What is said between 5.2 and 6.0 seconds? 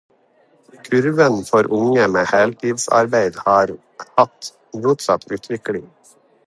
utvikling.